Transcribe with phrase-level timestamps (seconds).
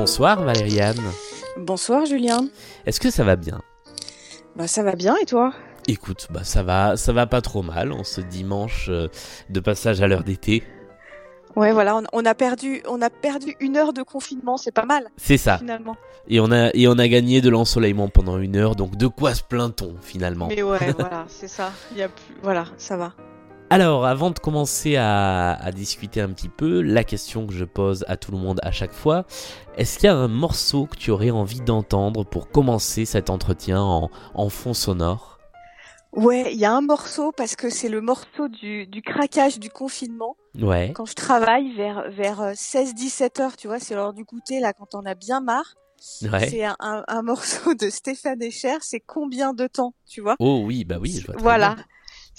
[0.00, 0.96] Bonsoir Valériane.
[1.58, 2.48] Bonsoir Julien.
[2.86, 3.60] Est-ce que ça va bien?
[4.56, 5.52] Bah ça va bien et toi?
[5.88, 9.08] Écoute, bah ça va, ça va pas trop mal en ce dimanche euh,
[9.50, 10.62] de passage à l'heure d'été.
[11.54, 14.86] Ouais voilà, on, on, a perdu, on a perdu une heure de confinement, c'est pas
[14.86, 15.04] mal.
[15.18, 15.58] C'est ça.
[15.58, 15.96] Finalement.
[16.28, 19.34] Et on a et on a gagné de l'ensoleillement pendant une heure, donc de quoi
[19.34, 20.48] se plaint-on finalement?
[20.48, 21.72] Mais ouais, voilà, c'est ça.
[21.92, 23.12] Il y a plus, voilà, ça va.
[23.72, 28.04] Alors, avant de commencer à, à, discuter un petit peu, la question que je pose
[28.08, 29.26] à tout le monde à chaque fois,
[29.76, 33.80] est-ce qu'il y a un morceau que tu aurais envie d'entendre pour commencer cet entretien
[33.80, 35.38] en, en fond sonore?
[36.10, 39.70] Ouais, il y a un morceau parce que c'est le morceau du, du craquage du
[39.70, 40.34] confinement.
[40.60, 40.92] Ouais.
[40.92, 44.96] Quand je travaille vers, vers 16-17 heures, tu vois, c'est l'heure du goûter, là, quand
[44.96, 45.76] on a bien marre.
[46.22, 46.48] Ouais.
[46.48, 50.34] C'est un, un, un, morceau de Stéphane Echer, c'est combien de temps, tu vois?
[50.40, 51.36] Oh oui, bah oui, je vois.
[51.38, 51.76] Voilà.
[51.76, 51.84] Bien.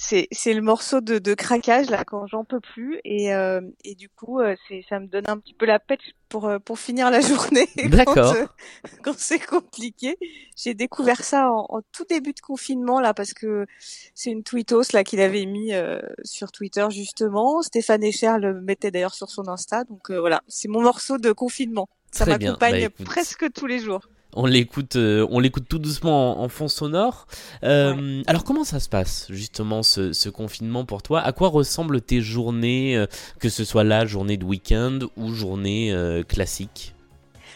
[0.03, 3.93] C'est c'est le morceau de, de craquage là quand j'en peux plus et euh, et
[3.93, 6.79] du coup euh, c'est ça me donne un petit peu la pêche pour euh, pour
[6.79, 7.69] finir la journée.
[7.85, 8.33] D'accord.
[8.33, 10.17] Quand, quand c'est compliqué,
[10.57, 13.67] j'ai découvert ça en, en, tout début de confinement là parce que
[14.15, 17.61] c'est une tweetos là qu'il avait mis euh, sur Twitter justement.
[17.61, 21.31] Stéphane Echer le mettait d'ailleurs sur son Insta donc euh, voilà c'est mon morceau de
[21.31, 21.87] confinement.
[22.11, 24.01] Ça m'accompagne bah, presque tous les jours.
[24.33, 27.27] On l'écoute, euh, on l'écoute tout doucement en, en fond sonore.
[27.63, 28.23] Euh, ouais.
[28.27, 31.19] Alors comment ça se passe justement ce, ce, confinement pour toi?
[31.19, 33.07] À quoi ressemblent tes journées, euh,
[33.39, 35.93] que ce soit la journée de week-end ou journée
[36.27, 36.95] classique?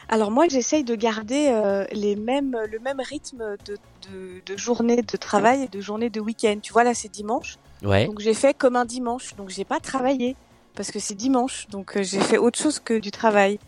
[0.08, 3.78] Alors moi j'essaye de garder euh, les mêmes, le même rythme de,
[4.10, 6.58] de, de, journée de travail et de journée de week-end.
[6.62, 8.06] Tu vois là c'est dimanche, ouais.
[8.06, 10.36] donc j'ai fait comme un dimanche, donc j'ai pas travaillé
[10.76, 13.60] parce que c'est dimanche, donc euh, j'ai fait autre chose que du travail.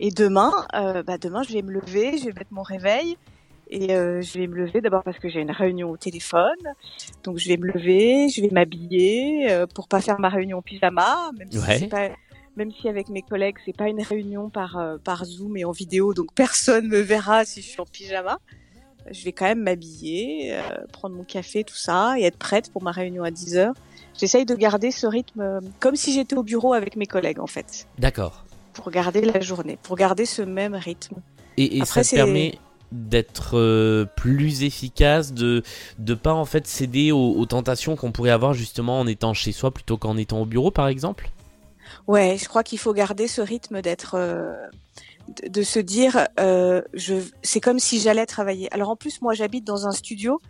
[0.00, 3.16] Et demain, euh, bah demain je vais me lever, je vais mettre mon réveil
[3.68, 6.58] et euh, je vais me lever d'abord parce que j'ai une réunion au téléphone.
[7.22, 10.62] Donc je vais me lever, je vais m'habiller euh, pour pas faire ma réunion en
[10.62, 11.78] pyjama, même si ouais.
[11.78, 12.08] c'est pas
[12.56, 15.70] même si avec mes collègues c'est pas une réunion par euh, par Zoom et en
[15.70, 18.38] vidéo, donc personne me verra si je suis en pyjama.
[19.10, 20.60] Je vais quand même m'habiller, euh,
[20.92, 23.74] prendre mon café, tout ça, et être prête pour ma réunion à 10 heures.
[24.18, 27.46] J'essaye de garder ce rythme euh, comme si j'étais au bureau avec mes collègues en
[27.46, 27.86] fait.
[27.98, 31.16] D'accord pour garder la journée, pour garder ce même rythme.
[31.56, 32.58] Et, et Après, ça permet
[32.92, 35.62] d'être euh, plus efficace, de
[35.98, 39.52] de pas en fait céder aux, aux tentations qu'on pourrait avoir justement en étant chez
[39.52, 41.30] soi plutôt qu'en étant au bureau par exemple?
[42.08, 44.52] Ouais, je crois qu'il faut garder ce rythme d'être euh,
[45.42, 48.72] de, de, se dire euh, je c'est comme si j'allais travailler.
[48.72, 50.40] Alors en plus moi j'habite dans un studio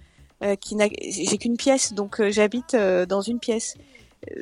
[0.63, 3.77] qui n'a j'ai qu'une pièce donc j'habite dans une pièce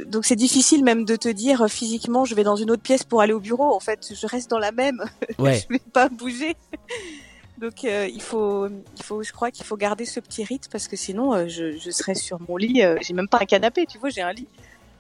[0.07, 3.05] donc c'est difficile même de te dire euh, physiquement je vais dans une autre pièce
[3.05, 3.75] pour aller au bureau.
[3.75, 5.03] En fait, je reste dans la même.
[5.39, 5.61] Ouais.
[5.61, 6.57] je vais pas bouger.
[7.61, 10.87] Donc euh, il faut, il faut, je crois qu'il faut garder ce petit rythme parce
[10.87, 12.83] que sinon euh, je, je serais sur mon lit.
[12.83, 14.47] Euh, j'ai même pas un canapé, tu vois, j'ai un lit.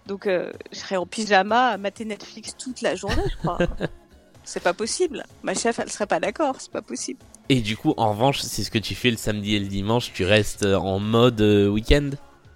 [0.07, 3.59] Donc je serais en pyjama à mater Netflix toute la journée, je crois.
[4.45, 5.25] c'est pas possible.
[5.43, 6.57] Ma chef, elle serait pas d'accord.
[6.61, 7.21] C'est pas possible.
[7.51, 10.11] Et du coup, en revanche, c'est ce que tu fais le samedi et le dimanche.
[10.15, 12.11] Tu restes en mode week-end?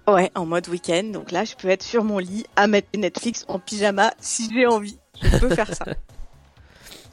[0.07, 1.03] Ouais, en mode week-end.
[1.13, 4.65] Donc là, je peux être sur mon lit à mettre Netflix en pyjama si j'ai
[4.65, 4.97] envie.
[5.21, 5.85] Je peux faire ça.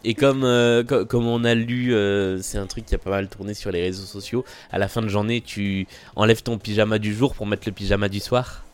[0.02, 3.10] Et comme, euh, co comme on a lu, euh, c'est un truc qui a pas
[3.10, 4.44] mal tourné sur les réseaux sociaux.
[4.72, 5.86] À la fin de journée, tu
[6.16, 8.64] enlèves ton pyjama du jour pour mettre le pyjama du soir?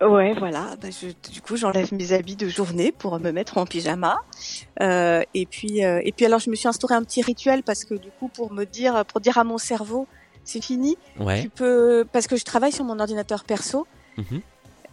[0.00, 0.76] Ouais, voilà.
[0.80, 4.16] Bah, je, du coup, j'enlève mes habits de journée pour me mettre en pyjama.
[4.80, 7.94] Euh, et puis, et puis alors, je me suis instauré un petit rituel parce que
[7.94, 10.06] du coup, pour me dire, pour dire à mon cerveau,
[10.46, 10.96] c'est fini.
[11.20, 11.42] Ouais.
[11.42, 13.86] Tu peux parce que je travaille sur mon ordinateur perso.
[14.16, 14.38] Mmh.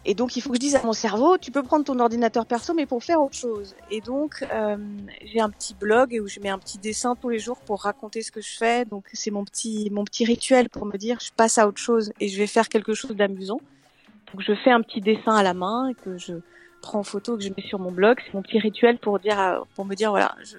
[0.06, 2.44] Et donc il faut que je dise à mon cerveau, tu peux prendre ton ordinateur
[2.44, 3.74] perso mais pour faire autre chose.
[3.90, 4.76] Et donc euh,
[5.24, 8.20] j'ai un petit blog où je mets un petit dessin tous les jours pour raconter
[8.20, 8.84] ce que je fais.
[8.84, 12.12] Donc c'est mon petit mon petit rituel pour me dire je passe à autre chose
[12.20, 13.60] et je vais faire quelque chose d'amusant.
[14.32, 16.34] Donc je fais un petit dessin à la main et que je
[16.82, 18.18] prends en photo que je mets sur mon blog.
[18.26, 20.58] C'est mon petit rituel pour dire pour me dire voilà je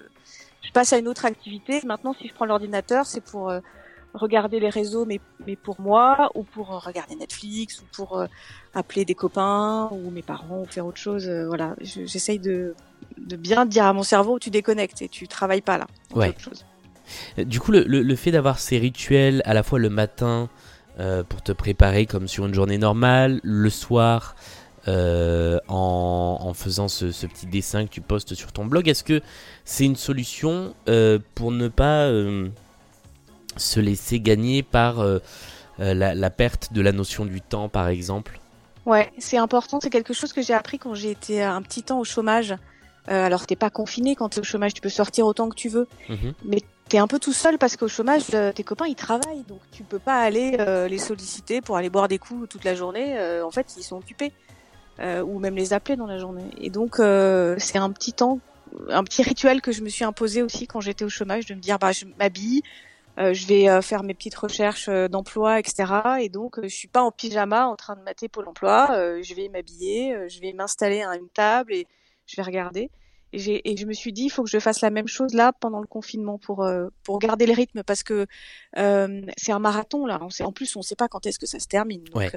[0.63, 1.81] je passe à une autre activité.
[1.85, 3.59] Maintenant si je prends l'ordinateur c'est pour euh,
[4.15, 8.25] regarder les réseaux mais, mais pour moi ou pour regarder Netflix ou pour euh,
[8.73, 12.75] appeler des copains ou mes parents ou faire autre chose euh, voilà j'essaye de,
[13.17, 16.29] de bien dire à mon cerveau tu déconnectes et tu travailles pas là ouais.
[16.29, 16.65] autre chose.
[17.37, 20.49] du coup le, le, le fait d'avoir ces rituels à la fois le matin
[20.97, 24.33] euh, pour te préparer comme sur une journée normale le soir
[24.87, 29.03] euh, en, en, faisant ce, ce, petit dessin que tu postes sur ton blog est-ce
[29.03, 29.19] que
[29.65, 32.09] c'est une solution euh, pour ne pas
[33.57, 35.19] se laisser gagner par euh,
[35.77, 38.39] la, la, perte de la notion du temps, par exemple
[38.85, 39.79] Ouais, c'est important.
[39.81, 42.55] C'est quelque chose que j'ai appris quand j'ai été un petit temps au chômage.
[43.09, 45.69] Euh, alors, t'es pas confiné quand t'es au chômage, tu peux sortir autant que tu
[45.69, 46.15] veux, mmh.
[46.45, 49.59] mais t'es un peu tout seul parce qu'au chômage, euh, tes copains ils travaillent, donc
[49.71, 53.17] tu peux pas aller euh, les solliciter pour aller boire des coups toute la journée.
[53.17, 54.31] Euh, en fait, ils sont occupés,
[54.99, 56.45] ou même les appeler dans la journée.
[56.59, 58.39] Et donc, c'est un petit temps
[58.89, 61.61] un petit rituel que je me suis imposé aussi quand j'étais au chômage, de me
[61.61, 62.61] dire bah je m'habille,
[63.17, 65.85] euh, je vais euh, faire mes petites recherches euh, d'emploi, etc.
[66.19, 68.87] Et donc je suis pas en pyjama en train de mater Pôle Emploi.
[69.21, 71.87] je vais m'habiller, je vais m'installer à une table et
[72.25, 72.89] je vais regarder.
[73.33, 75.51] Et, et, je me suis dit, il faut que je fasse la même chose là
[75.51, 76.65] pendant le confinement pour
[77.03, 78.27] pour garder le rythme parce que
[78.75, 80.19] c'est un marathon là.
[80.41, 82.03] en plus, on ne sait pas quand est-ce que ça se termine.
[82.05, 82.35] Donc,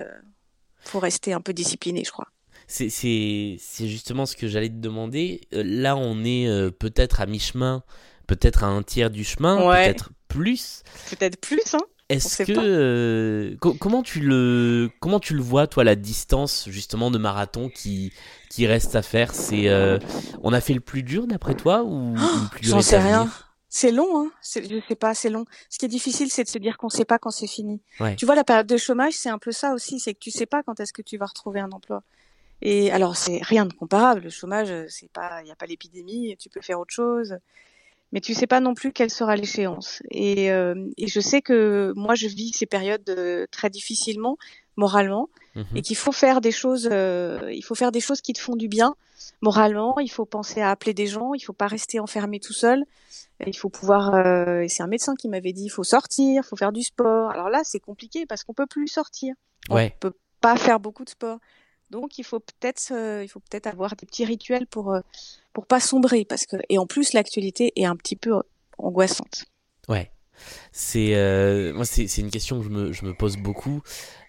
[0.80, 2.28] faut rester un peu discipliné, je crois.
[2.66, 5.42] C'est justement ce que j'allais te demander.
[5.52, 7.82] Là, on est peut-être à mi-chemin,
[8.26, 10.82] peut-être à un tiers du chemin, peut-être plus.
[11.10, 15.94] Peut-être plus, hein est-ce que euh, comment tu le comment tu le vois toi la
[15.94, 18.14] distance justement de marathon qui
[18.48, 19.34] qui reste à faire?
[19.34, 19.98] C'est euh,
[20.42, 23.30] on a fait le plus dur d'après toi ou, oh, le plus J'en sais rien.
[23.68, 24.30] C'est long hein.
[24.42, 25.44] Je sais pas, c'est long.
[25.68, 27.82] Ce qui est difficile c'est de se dire qu'on sait pas quand c'est fini.
[28.16, 30.46] Tu vois la période de chômage c'est un peu ça aussi, c'est que tu sais
[30.46, 32.02] pas quand est-ce que tu vas retrouver un emploi.
[32.62, 34.22] Et alors c'est rien de comparable.
[34.22, 37.36] Le chômage c'est pas il y a pas l'épidémie, tu peux faire autre chose
[38.12, 40.02] mais tu sais pas non plus quelle sera l'échéance.
[40.10, 44.38] Et, euh, et, je sais que moi, je vis ces périodes euh, très difficilement,
[44.76, 45.64] moralement, mhm.
[45.76, 46.88] et qu'il faut faire des choses.
[46.90, 48.94] Euh, il faut faire des choses qui te font du bien
[49.40, 49.98] moralement.
[49.98, 51.34] Il faut penser à appeler des gens.
[51.34, 52.84] Il faut pas rester enfermé tout seul.
[53.46, 54.16] Il faut pouvoir.
[54.62, 57.30] et c'est un médecin qui m'avait dit, il faut sortir, il faut faire du sport.
[57.30, 59.34] Alors là, c'est compliqué parce qu'on peut plus sortir.
[59.70, 59.92] Ouais.
[59.96, 61.38] On peut pas faire beaucoup de sport.
[61.90, 65.00] Donc il faut peut-être euh, il faut peut-être avoir des petits rituels pour euh,
[65.52, 68.40] pour pas sombrer parce que et en plus l'actualité est un petit peu
[68.78, 69.46] angoissante.
[69.88, 70.10] Ouais.
[70.70, 73.82] C'est euh, moi c'est c'est une question que je me je me pose beaucoup.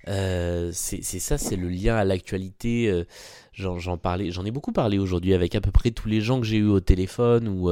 [0.06, 3.06] C'est c'est ça c'est le lien à l'actualité.
[3.54, 6.40] j'en j'en parlais j'en ai beaucoup parlé aujourd'hui avec à peu près tous les gens
[6.40, 7.70] que j'ai eu au téléphone ou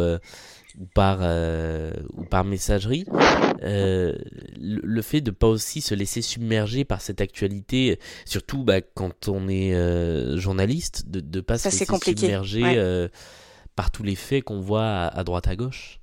[0.78, 3.06] ou par, euh, ou par messagerie,
[3.64, 4.16] euh,
[4.60, 9.48] le, fait de pas aussi se laisser submerger par cette actualité, surtout bah, quand on
[9.50, 13.10] est euh, journaliste, de ne pas se laisser submerger
[13.76, 16.00] par tous les faits qu'on voit à, droite à gauche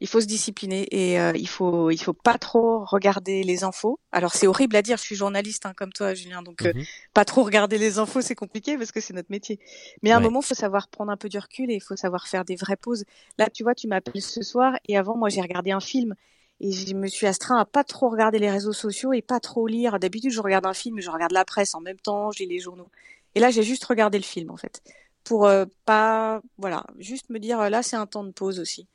[0.00, 3.98] il faut se discipliner et euh, il faut il faut pas trop regarder les infos.
[4.12, 6.84] Alors c'est horrible à dire, je suis journaliste hein, comme toi Julien, donc euh, mhm.
[7.14, 9.58] pas trop regarder les infos c'est compliqué parce que c'est notre métier.
[10.02, 11.96] Mais à un moment il faut savoir prendre un peu du recul et il faut
[11.96, 13.04] savoir faire des vraies pauses.
[13.38, 16.14] Là tu vois tu m'appelles ce soir et avant moi j'ai regardé un film
[16.60, 19.66] et je me suis astreint à pas trop regarder les réseaux sociaux et pas trop
[19.66, 19.98] lire.
[19.98, 22.88] D'habitude je regarde un film, je regarde la presse en même temps, lis les journaux.
[23.34, 24.80] Et là j'ai juste regardé le film en fait
[25.24, 28.86] pour euh, pas voilà juste me dire là c'est un temps de pause aussi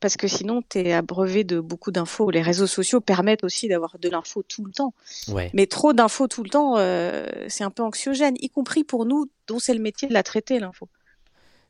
[0.00, 2.30] parce que sinon tu es abreuvé de beaucoup d'infos.
[2.30, 4.94] Les réseaux sociaux permettent aussi d'avoir de l'info tout le temps.
[5.54, 9.26] Mais trop d'infos tout le temps, euh, c'est un peu anxiogène, y compris pour nous
[9.46, 10.88] dont c'est le métier de la traiter, l'info.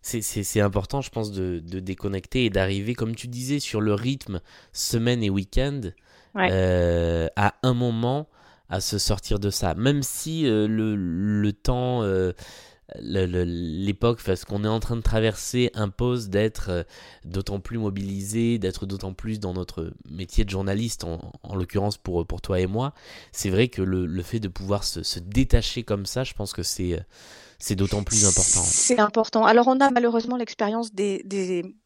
[0.02, 4.40] C'est important, je pense, de, déconnecter et d'arriver, comme tu disais, sur le rythme
[4.72, 5.80] semaine et week-end,
[6.36, 8.28] euh, à un moment,
[8.70, 9.74] à se sortir de ça.
[9.74, 12.02] Même si euh, le, le, temps
[12.98, 16.82] l'époque, ce qu'on est en train de traverser impose d'être euh,
[17.24, 22.40] d'autant plus mobilisé, d'être d'autant plus dans notre métier de journaliste, en, l'occurrence pour, pour
[22.40, 22.92] toi et moi.
[23.32, 27.00] C'est vrai que le, fait de pouvoir se, détacher comme ça, je pense que c'est
[27.58, 28.62] c'est d'autant plus important.
[28.62, 29.44] C'est important.
[29.44, 31.76] Alors on a malheureusement l'expérience des, des,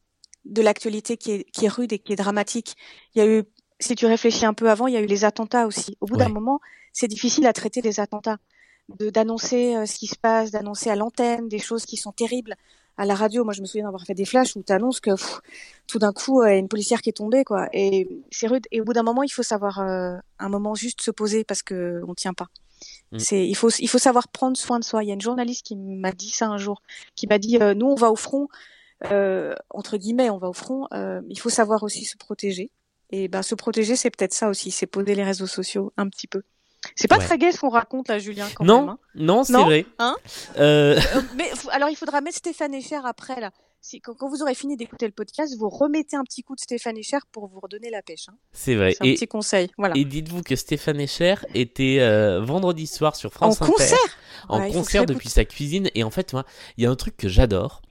[0.44, 2.76] de l'actualité qui est, qui est rude et qui est dramatique.
[3.14, 3.42] Il y a eu,
[3.80, 5.96] si tu réfléchis un peu avant, il y a eu les attentats aussi.
[6.00, 6.60] Au bout d'un moment,
[6.92, 8.38] c'est difficile à traiter les attentats
[8.88, 12.54] d'annoncer euh, ce qui se passe, d'annoncer à l'antenne des choses qui sont terribles.
[12.96, 15.10] À la radio, moi je me souviens d'avoir fait des flashs où tu annonces que
[15.88, 17.68] tout d'un coup il y a une policière qui est tombée quoi.
[17.72, 18.66] Et c'est rude.
[18.70, 21.62] Et au bout d'un moment, il faut savoir euh, un moment juste se poser parce
[21.62, 22.46] que on tient pas.
[23.10, 23.18] Mm.
[23.18, 25.02] C'est il faut il faut savoir prendre soin de soi.
[25.02, 26.82] Il y a une journaliste qui m'a dit ça un jour,
[27.16, 28.48] qui m'a dit euh, nous on va au front
[29.70, 30.86] entre guillemets on va au front.
[31.28, 32.70] il faut savoir aussi se protéger.
[33.10, 36.26] Et ben se protéger c'est peut-être ça aussi, c'est poser les réseaux sociaux un petit
[36.26, 36.42] peu.
[36.94, 38.46] C'est pas très gai ce qu'on raconte là, Julien.
[38.54, 38.98] Quand non, même, hein.
[39.14, 39.86] non, c'est vrai.
[39.98, 40.16] Hein
[40.58, 40.98] euh...
[41.16, 43.50] euh mais alors il faudra mettre Stéphane Echer après là.
[43.86, 46.96] Si, quand, vous aurez fini d'écouter le podcast, vous remettez un petit coup de Stéphane
[46.96, 48.30] Echer pour vous redonner la pêche.
[48.30, 48.36] Hein.
[48.50, 48.94] C'est vrai.
[48.96, 49.68] C'est un petit conseil.
[49.76, 49.94] Voilà.
[49.94, 53.98] Et dites-vous que Stéphane Echer était euh, vendredi soir sur France en Concert
[54.48, 55.90] en concert depuis sa cuisine.
[55.94, 56.46] Et en fait, moi,
[56.78, 57.82] il y a un truc que j'adore.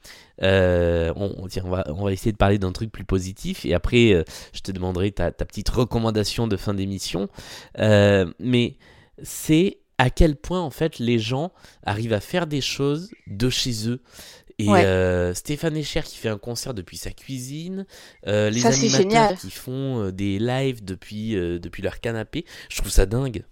[0.41, 4.13] Euh, on, on, va, on va essayer de parler d'un truc plus positif et après
[4.13, 7.29] euh, je te demanderai ta, ta, petite recommandation de fin d'émission.
[7.77, 8.77] Mais
[9.21, 11.51] c'est à quel point en fait les gens
[11.85, 14.01] arrivent à faire des choses de chez eux.
[14.60, 17.86] Et euh, Stéphane Echer qui fait un concert depuis sa cuisine,
[18.27, 23.43] euh, les animateurs qui font des lives depuis, depuis leur canapé, je trouve ça dingue.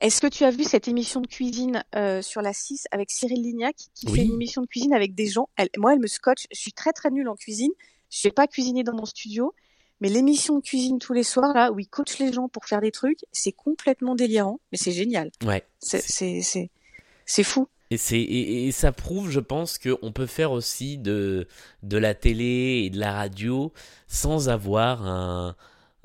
[0.00, 1.84] Est-ce que tu as vu cette émission de cuisine
[2.22, 5.48] sur la 6 avec Cyril Lignac qui fait une émission de cuisine avec des gens?
[5.76, 6.46] Moi, elle me scotche.
[6.52, 7.72] Je suis très très nulle en cuisine.
[8.10, 9.54] Je ne vais pas cuisiner dans mon studio.
[10.00, 12.80] Mais l'émission de cuisine tous les soirs, là, où il coach les gens pour faire
[12.80, 15.30] des trucs, c'est complètement délirant, mais c'est génial.
[15.44, 15.64] Ouais.
[15.78, 17.68] C'est, fou.
[17.90, 21.46] Et, c'est, et, ça prouve, je pense, qu'on peut faire aussi de,
[21.82, 23.72] de la télé et de la radio
[24.08, 25.54] sans avoir un,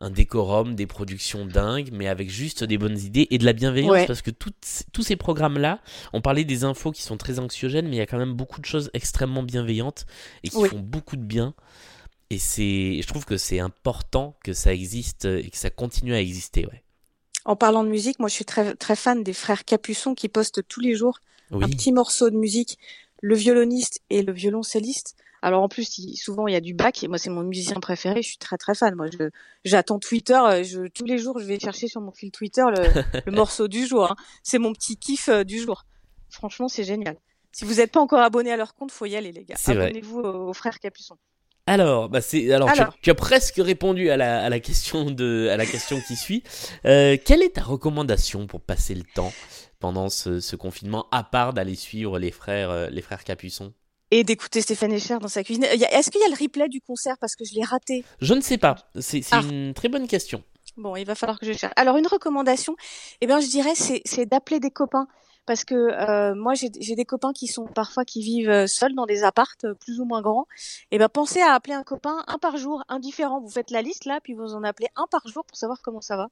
[0.01, 4.05] un décorum, des productions dingues, mais avec juste des bonnes idées et de la bienveillance.
[4.07, 5.79] Parce que tous ces programmes-là,
[6.11, 8.59] on parlait des infos qui sont très anxiogènes, mais il y a quand même beaucoup
[8.59, 10.05] de choses extrêmement bienveillantes
[10.43, 11.53] et qui font beaucoup de bien.
[12.31, 16.21] Et c'est, je trouve que c'est important que ça existe et que ça continue à
[16.21, 16.65] exister.
[16.65, 16.83] Ouais.
[17.45, 20.67] En parlant de musique, moi je suis très, très fan des frères Capuçon qui postent
[20.67, 21.19] tous les jours
[21.51, 22.77] un petit morceau de musique,
[23.21, 25.15] le violoniste et le violoncelliste.
[25.41, 28.21] Alors en plus, souvent il y a du bac et moi c'est mon musicien préféré.
[28.21, 28.93] Je suis très très fan.
[28.95, 29.07] Moi,
[29.65, 30.39] j'attends Twitter.
[30.39, 32.63] Euh, je, tous les jours, je vais chercher sur mon fil Twitter
[33.25, 34.12] le, morceau du jour.
[34.12, 34.15] Hein.
[34.43, 35.86] C'est mon petit kiff euh, du jour.
[36.29, 37.17] Franchement, c'est génial.
[37.51, 39.55] Si vous n'êtes pas encore abonné à leur compte, faut y aller les gars.
[39.67, 41.17] Abonnez-vous aux, frères Capuçon.
[41.72, 42.70] Alors, bah c'est alors,
[43.01, 46.44] Tu, as, presque répondu à la, à la question de à la question qui suit.
[46.86, 49.32] Euh, quelle est ta recommandation pour passer le temps
[49.80, 53.74] pendant ce, confinement, à part d'aller suivre les frères, euh, les frères Capuçon?
[54.12, 55.63] Et d'écouter Stéphane Echer dans sa cuisine.
[55.63, 58.04] Est-ce qu'il y a le replay du concert parce que je l'ai raté?
[58.20, 58.75] Je ne sais pas.
[59.00, 59.40] C'est ah.
[59.42, 60.44] une très bonne question.
[60.75, 61.74] Bon, il va falloir que je cherche.
[61.78, 62.75] Alors une recommandation,
[63.22, 65.08] eh bien je dirais c'est d'appeler des copains
[65.45, 69.05] parce que euh, moi j'ai des copains qui sont parfois qui vivent euh, seuls dans
[69.05, 70.48] des appartes plus ou moins grands.
[70.91, 73.39] Et eh ben pensez à appeler un copain un par jour, indifférent.
[73.41, 76.01] Vous faites la liste là, puis vous en appelez un par jour pour savoir comment
[76.01, 76.29] ça va.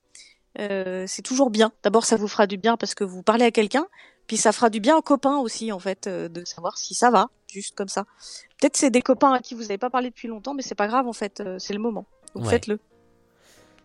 [0.57, 1.71] Euh, c'est toujours bien.
[1.83, 3.87] D'abord, ça vous fera du bien parce que vous parlez à quelqu'un,
[4.27, 7.11] puis ça fera du bien aux copains aussi, en fait, euh, de savoir si ça
[7.11, 8.05] va, juste comme ça.
[8.59, 10.87] Peut-être c'est des copains à qui vous n'avez pas parlé depuis longtemps, mais c'est pas
[10.87, 12.05] grave, en fait, euh, c'est le moment.
[12.35, 12.79] Donc faites-le.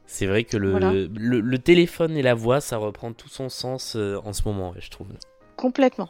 [0.07, 4.33] C'est vrai que le, le, téléphone et la voix, ça reprend tout son sens en
[4.33, 5.09] ce moment, je trouve.
[5.57, 6.09] Complètement.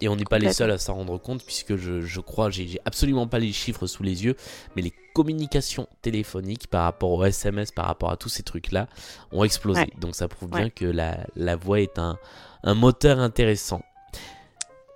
[0.00, 2.78] Et on n'est pas les seuls à s'en rendre compte, puisque je, je crois, j'ai
[2.84, 4.36] absolument pas les chiffres sous les yeux,
[4.76, 8.88] mais les communications téléphoniques par rapport au SMS, par rapport à tous ces trucs-là,
[9.32, 9.86] ont explosé.
[10.00, 12.16] Donc ça prouve bien que la, la voix est un,
[12.62, 13.82] un moteur intéressant.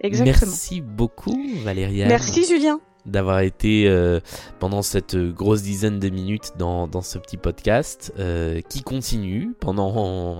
[0.01, 0.35] Exactement.
[0.35, 2.07] Merci beaucoup, Valéria.
[2.07, 4.21] Merci, Julien d'avoir été euh,
[4.59, 9.95] pendant cette grosse dizaine de minutes dans, dans ce petit podcast euh, qui continue pendant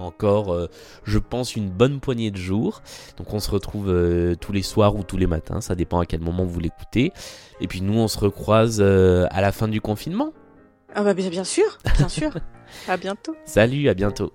[0.05, 0.69] encore, euh,
[1.05, 2.83] je pense, une bonne poignée de jours.
[3.17, 3.93] Donc on se retrouve
[4.41, 7.13] tous les soirs ou tous les matins, ça dépend à quel moment vous l'écoutez.
[7.61, 10.33] Et puis nous, on se recroise à la fin du confinement.
[10.95, 12.33] Ah bah bien sûr, bien sûr.
[12.89, 13.35] à bientôt.
[13.45, 14.33] Salut, à bientôt.